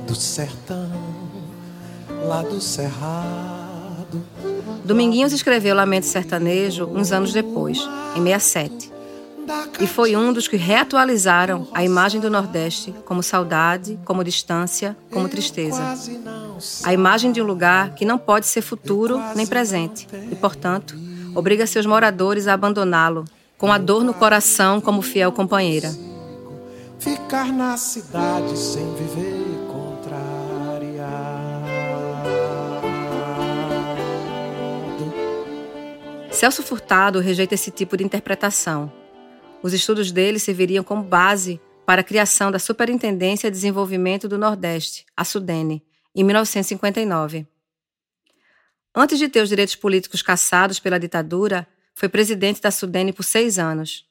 [0.05, 0.91] do sertão,
[2.27, 4.23] lá do cerrado.
[4.85, 7.79] Dominguinhos escreveu Lamento Sertanejo uns anos depois,
[8.15, 8.93] em 67.
[9.79, 15.27] E foi um dos que reatualizaram a imagem do Nordeste como saudade, como distância, como
[15.27, 15.81] tristeza.
[16.83, 20.95] A imagem de um lugar que não pode ser futuro nem presente e, portanto,
[21.33, 23.25] obriga seus moradores a abandoná-lo,
[23.57, 25.91] com a dor no coração como fiel companheira.
[26.99, 29.34] Ficar na cidade sem viver
[36.35, 38.91] Celso Furtado rejeita esse tipo de interpretação.
[39.63, 45.05] Os estudos dele serviriam como base para a criação da Superintendência de Desenvolvimento do Nordeste,
[45.15, 45.81] a SUDENE,
[46.13, 47.47] em 1959.
[48.93, 53.57] Antes de ter os direitos políticos cassados pela ditadura, foi presidente da SUDENE por seis
[53.57, 54.05] anos.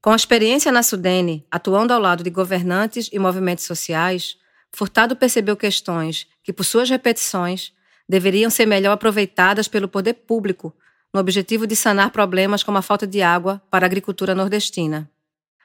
[0.00, 4.38] Com experiência na SUDENE, atuando ao lado de governantes e movimentos sociais,
[4.70, 7.72] Furtado percebeu questões que, por suas repetições,
[8.08, 10.72] deveriam ser melhor aproveitadas pelo poder público
[11.12, 15.08] no objetivo de sanar problemas como a falta de água para a agricultura nordestina.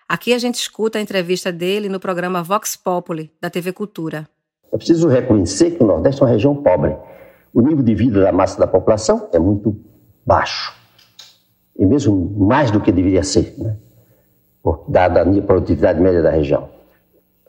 [0.08, 4.28] Aqui a gente escuta a entrevista dele no programa Vox Populi, da TV Cultura.
[4.72, 6.96] É preciso reconhecer que o Nordeste é uma região pobre.
[7.54, 9.80] O nível de vida da massa da população é muito
[10.26, 10.74] baixo.
[11.78, 13.78] E mesmo mais do que deveria ser, né?
[14.88, 16.70] dada a produtividade média da região.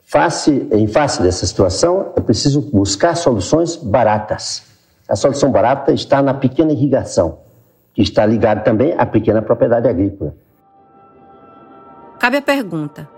[0.03, 4.63] Face, em face dessa situação, é preciso buscar soluções baratas.
[5.09, 7.39] A solução barata está na pequena irrigação,
[7.95, 10.37] que está ligado também à pequena propriedade agrícola.
[12.19, 13.09] Cabe a pergunta: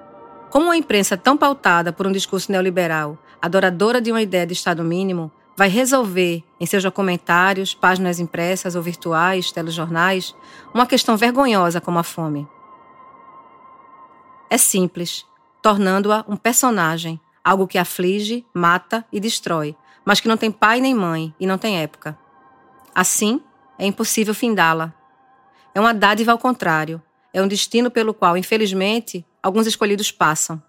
[0.50, 4.84] como uma imprensa tão pautada por um discurso neoliberal, adoradora de uma ideia de Estado
[4.84, 10.34] mínimo, vai resolver, em seus documentários, páginas impressas ou virtuais, telejornais,
[10.74, 12.46] uma questão vergonhosa como a fome?
[14.50, 15.24] É simples,
[15.62, 20.94] tornando-a um personagem, algo que aflige, mata e destrói, mas que não tem pai nem
[20.94, 22.16] mãe e não tem época.
[22.94, 23.40] Assim,
[23.78, 24.92] é impossível findá-la.
[25.74, 30.62] É uma dádiva ao contrário, é um destino pelo qual, infelizmente, alguns escolhidos passam.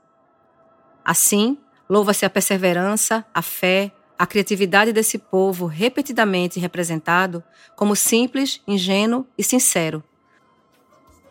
[1.04, 1.58] Assim,
[1.90, 7.44] louva-se a perseverança, a fé, a criatividade desse povo repetidamente representado
[7.76, 10.04] como simples, ingênuo e sincero.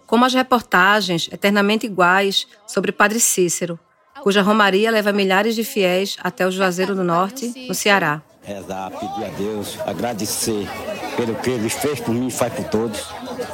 [0.06, 3.78] Como as reportagens eternamente iguais sobre Padre Cícero,
[4.22, 9.24] cuja romaria leva milhares de fiéis até o Juazeiro do Norte, no Ceará rezar, pedir
[9.24, 10.68] a Deus, agradecer
[11.16, 13.10] pelo que ele fez por mim faz por todos.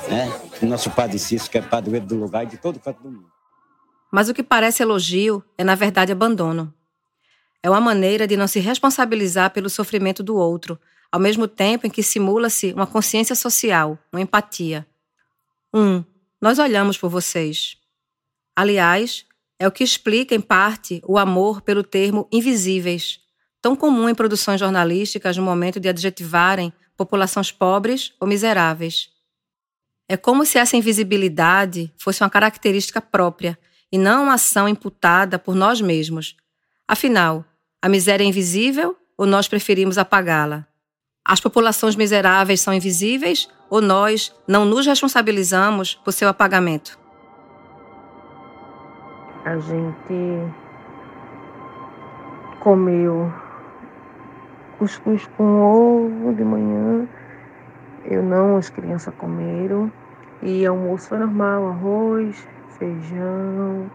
[0.08, 0.28] Né?
[0.60, 3.30] O nosso Padre Cícero, que é padroeiro do lugar e de todo canto do mundo.
[4.10, 6.72] Mas o que parece elogio é, na verdade, abandono.
[7.62, 10.78] É uma maneira de não se responsabilizar pelo sofrimento do outro,
[11.10, 14.86] ao mesmo tempo em que simula-se uma consciência social, uma empatia.
[15.72, 16.04] Um,
[16.40, 17.76] nós olhamos por vocês.
[18.54, 19.24] Aliás,
[19.58, 23.20] é o que explica, em parte, o amor pelo termo invisíveis,
[23.62, 26.72] tão comum em produções jornalísticas no momento de adjetivarem
[27.04, 29.10] populações pobres ou miseráveis.
[30.08, 33.58] É como se essa invisibilidade fosse uma característica própria
[33.90, 36.36] e não uma ação imputada por nós mesmos.
[36.86, 37.44] Afinal,
[37.80, 40.66] a miséria é invisível ou nós preferimos apagá-la?
[41.24, 46.98] As populações miseráveis são invisíveis ou nós não nos responsabilizamos por seu apagamento?
[49.44, 50.52] A gente
[52.60, 53.32] comeu
[54.82, 57.06] cuscuz com ovo de manhã.
[58.04, 59.92] Eu não, as crianças comeram.
[60.42, 63.88] E almoço foi normal, arroz, feijão.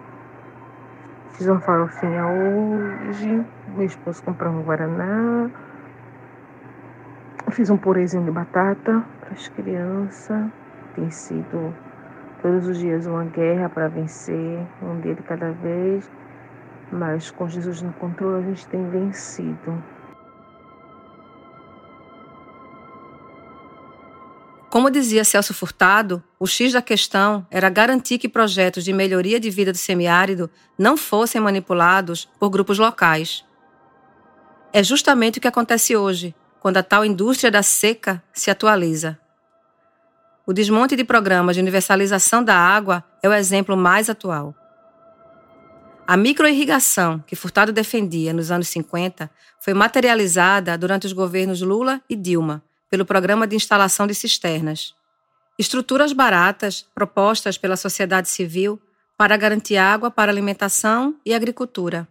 [1.31, 3.45] Fiz uma farofinha hoje.
[3.75, 5.49] Meu esposo comprou um guaraná.
[7.51, 10.49] Fiz um purezinho de batata para as crianças.
[10.95, 11.73] Tem sido
[12.41, 16.09] todos os dias uma guerra para vencer, um dia de cada vez.
[16.93, 19.96] Mas com Jesus no controle a gente tem vencido.
[24.77, 29.49] Como dizia Celso Furtado, o X da questão era garantir que projetos de melhoria de
[29.49, 33.43] vida do semiárido não fossem manipulados por grupos locais.
[34.71, 39.17] É justamente o que acontece hoje, quando a tal indústria da seca se atualiza.
[40.45, 44.53] O desmonte de programas de universalização da água é o exemplo mais atual.
[46.05, 49.27] A microirrigação que Furtado defendia nos anos 50
[49.59, 54.93] foi materializada durante os governos Lula e Dilma pelo Programa de Instalação de Cisternas.
[55.59, 58.79] Estruturas baratas propostas pela sociedade civil
[59.17, 62.07] para garantir água para alimentação e agricultura.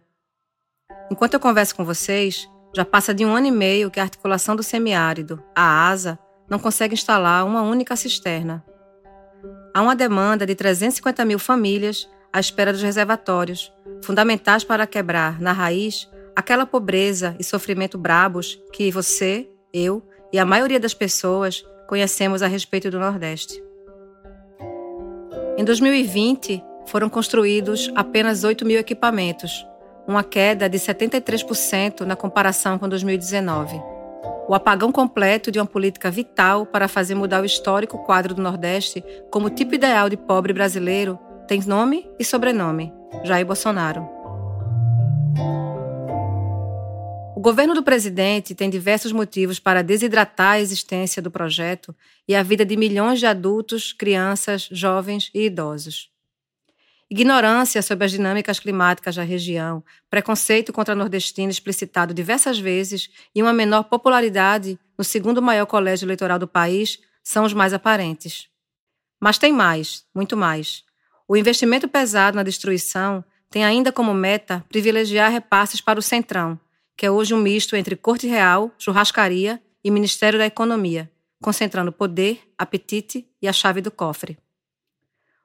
[1.09, 4.55] Enquanto eu converso com vocês, já passa de um ano e meio que a articulação
[4.55, 6.19] do semiárido, a ASA,
[6.49, 8.63] não consegue instalar uma única cisterna.
[9.73, 13.71] Há uma demanda de 350 mil famílias à espera dos reservatórios,
[14.03, 20.45] fundamentais para quebrar, na raiz, aquela pobreza e sofrimento brabos que você, eu e a
[20.45, 23.61] maioria das pessoas conhecemos a respeito do Nordeste.
[25.57, 29.65] Em 2020, foram construídos apenas 8 mil equipamentos,
[30.07, 33.81] uma queda de 73% na comparação com 2019.
[34.47, 39.03] O apagão completo de uma política vital para fazer mudar o histórico quadro do Nordeste
[39.29, 44.07] como tipo ideal de pobre brasileiro tem nome e sobrenome: Jair Bolsonaro.
[47.37, 51.95] O governo do presidente tem diversos motivos para desidratar a existência do projeto
[52.27, 56.09] e a vida de milhões de adultos, crianças, jovens e idosos.
[57.07, 63.53] Ignorância sobre as dinâmicas climáticas da região, preconceito contra nordestino explicitado diversas vezes e uma
[63.53, 68.47] menor popularidade no segundo maior colégio eleitoral do país são os mais aparentes.
[69.21, 70.83] Mas tem mais, muito mais.
[71.27, 76.59] O investimento pesado na destruição tem ainda como meta privilegiar repasses para o Centrão,
[76.97, 82.41] que é hoje um misto entre Corte Real, Churrascaria e Ministério da Economia, concentrando poder,
[82.57, 84.35] apetite e a chave do cofre.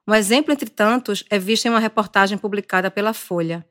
[0.09, 3.65] Um exemplo entre tantos é visto em uma reportagem publicada pela Folha.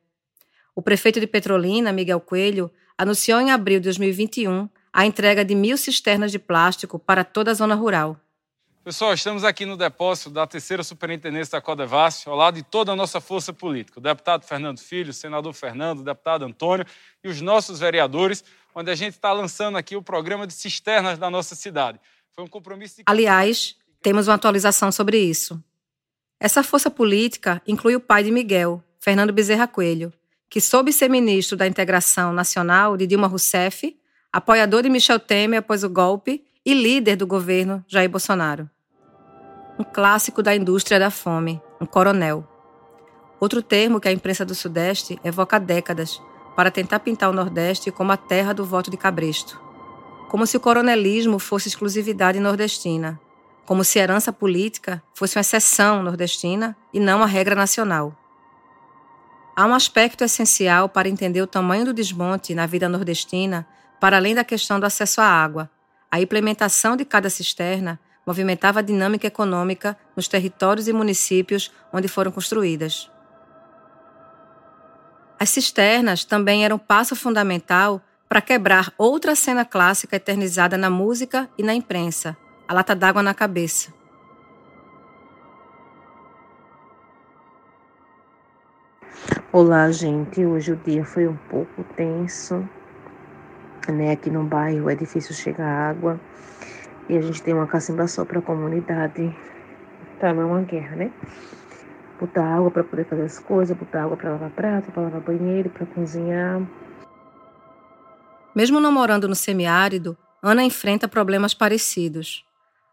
[0.75, 5.75] O prefeito de Petrolina, Miguel Coelho, anunciou em abril de 2021 a entrega de mil
[5.75, 8.15] cisternas de plástico para toda a zona rural.
[8.83, 12.95] Pessoal, estamos aqui no depósito da terceira superintendência da Codevasf, ao lado de toda a
[12.95, 16.83] nossa força política, o deputado Fernando Filho, o senador Fernando, o deputado Antônio
[17.23, 21.29] e os nossos vereadores, onde a gente está lançando aqui o programa de cisternas da
[21.29, 21.99] nossa cidade.
[22.33, 23.03] Foi um compromisso de...
[23.05, 25.63] Aliás, temos uma atualização sobre isso.
[26.39, 30.11] Essa força política inclui o pai de Miguel, Fernando Bezerra Coelho,
[30.49, 33.95] que soube ser ministro da Integração Nacional de Dilma Rousseff,
[34.33, 38.69] apoiador de Michel Temer após o golpe e líder do governo Jair Bolsonaro.
[39.79, 42.47] Um clássico da indústria da fome, um coronel.
[43.39, 46.21] Outro termo que a imprensa do Sudeste evoca há décadas
[46.55, 49.59] para tentar pintar o Nordeste como a terra do voto de cabresto.
[50.29, 53.19] Como se o coronelismo fosse exclusividade nordestina,
[53.65, 58.15] como se a herança política fosse uma exceção nordestina e não a regra nacional.
[59.55, 63.67] Há um aspecto essencial para entender o tamanho do desmonte na vida nordestina,
[63.99, 65.69] para além da questão do acesso à água,
[66.11, 67.97] a implementação de cada cisterna
[68.27, 73.09] movimentava a dinâmica econômica nos territórios e municípios onde foram construídas.
[75.39, 81.63] As cisternas também eram passo fundamental para quebrar outra cena clássica eternizada na música e
[81.63, 82.37] na imprensa,
[82.67, 83.93] a lata d'água na cabeça.
[89.51, 90.45] Olá, gente.
[90.45, 92.67] Hoje o dia foi um pouco tenso
[93.89, 94.11] né?
[94.11, 96.19] Aqui no bairro é difícil chegar água
[97.07, 99.33] e a gente tem uma cacimba só para a comunidade.
[100.21, 101.11] Não é uma guerra, né?
[102.19, 105.69] Botar água para poder fazer as coisas, botar água para lavar prato, para lavar banheiro,
[105.69, 106.61] para cozinhar.
[108.53, 112.45] Mesmo não morando no semiárido, Ana enfrenta problemas parecidos.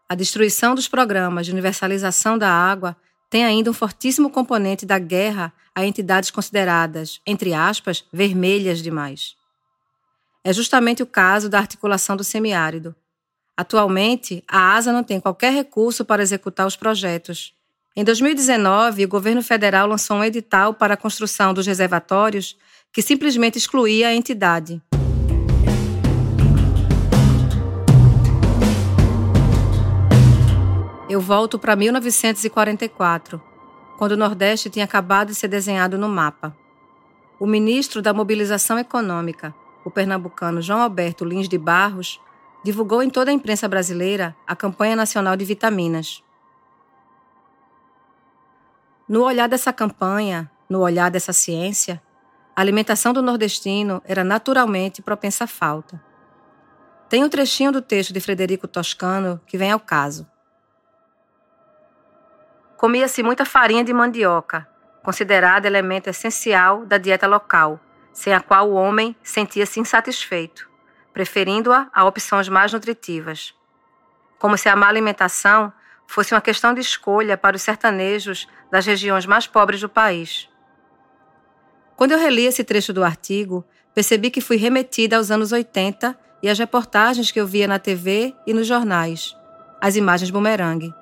[0.07, 2.95] A destruição dos programas de universalização da água
[3.29, 9.38] tem ainda um fortíssimo componente da guerra a entidades consideradas, entre aspas, vermelhas demais.
[10.43, 12.95] É justamente o caso da articulação do semiárido.
[13.57, 17.53] Atualmente, a ASA não tem qualquer recurso para executar os projetos.
[17.93, 22.55] Em 2019, o governo federal lançou um edital para a construção dos reservatórios
[22.93, 24.81] que simplesmente excluía a entidade.
[31.09, 33.41] Eu volto para 1944,
[33.97, 36.55] quando o Nordeste tinha acabado de ser desenhado no mapa.
[37.37, 39.53] O ministro da Mobilização Econômica,
[39.83, 42.19] o pernambucano João Alberto Lins de Barros,
[42.63, 46.23] divulgou em toda a imprensa brasileira a campanha nacional de vitaminas.
[49.07, 52.01] No olhar dessa campanha, no olhar dessa ciência,
[52.55, 56.03] a alimentação do nordestino era naturalmente propensa à falta.
[57.07, 60.27] Tem um trechinho do texto de Frederico Toscano que vem ao caso.
[62.77, 64.67] Comia-se muita farinha de mandioca,
[65.03, 67.79] considerada elemento essencial da dieta local,
[68.19, 70.69] sem a qual o homem sentia-se insatisfeito,
[71.13, 73.55] preferindo-a a opções mais nutritivas.
[74.37, 75.71] Como se a má alimentação
[76.05, 80.49] fosse uma questão de escolha para os sertanejos das regiões mais pobres do país.
[81.95, 83.63] Quando eu reli esse trecho do artigo,
[83.93, 86.13] percebi que fui remetida aos anos 80
[86.43, 89.33] e às reportagens que eu via na TV e nos jornais,
[89.79, 90.93] as imagens bumerangue.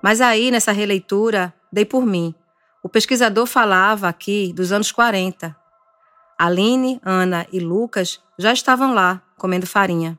[0.00, 2.32] Mas aí, nessa releitura, dei por mim.
[2.84, 5.56] O pesquisador falava aqui dos anos 40.
[6.38, 10.18] Aline, Ana e Lucas já estavam lá, comendo farinha.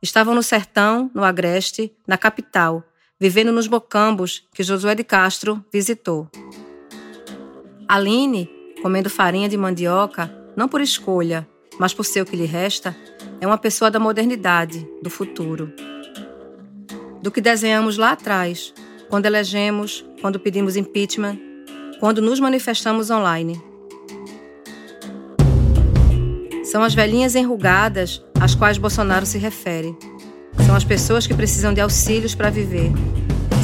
[0.00, 2.84] Estavam no sertão, no agreste, na capital,
[3.18, 6.30] vivendo nos bocambos que Josué de Castro visitou.
[7.88, 8.48] Aline,
[8.80, 11.48] comendo farinha de mandioca, não por escolha,
[11.80, 12.96] mas por ser o que lhe resta,
[13.40, 15.72] é uma pessoa da modernidade, do futuro.
[17.20, 18.72] Do que desenhamos lá atrás,
[19.08, 21.55] quando elegemos, quando pedimos impeachment,
[22.00, 23.60] quando nos manifestamos online.
[26.64, 29.96] São as velhinhas enrugadas às quais Bolsonaro se refere.
[30.66, 32.92] São as pessoas que precisam de auxílios para viver.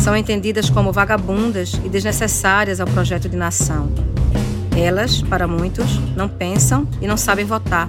[0.03, 3.93] São entendidas como vagabundas e desnecessárias ao projeto de nação.
[4.77, 7.89] Elas, para muitos, não pensam e não sabem votar.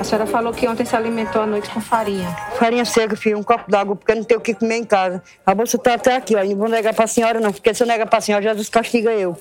[0.00, 2.34] A senhora falou que ontem se alimentou à noite com farinha.
[2.58, 5.22] Farinha seca, filho, um copo d'água, porque eu não tenho o que comer em casa.
[5.44, 6.42] A bolsa tá até aqui, ó.
[6.42, 9.36] Não vou negar pra senhora, não, porque se eu negar pra senhora, Jesus castiga eu.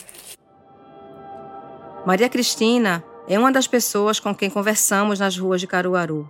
[2.05, 6.29] Maria Cristina é uma das pessoas com quem conversamos nas ruas de Caruaru.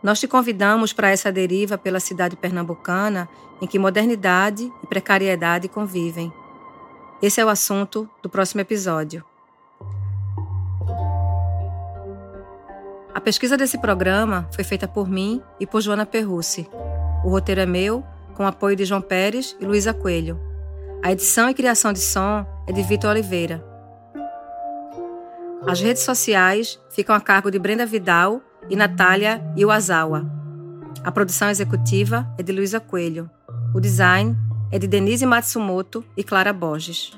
[0.00, 3.28] Nós te convidamos para essa deriva pela cidade pernambucana
[3.60, 6.32] em que modernidade e precariedade convivem.
[7.20, 9.24] Esse é o assunto do próximo episódio.
[13.12, 16.68] A pesquisa desse programa foi feita por mim e por Joana Perrucci.
[17.24, 18.04] O roteiro é meu,
[18.34, 20.40] com apoio de João Pérez e Luísa Coelho.
[21.02, 23.64] A edição e criação de som é de Vitor Oliveira.
[25.66, 30.24] As redes sociais ficam a cargo de Brenda Vidal e Natália Iwazawa.
[31.02, 33.28] A produção executiva é de Luísa Coelho.
[33.74, 34.36] O design
[34.70, 37.12] é de Denise Matsumoto e Clara Borges.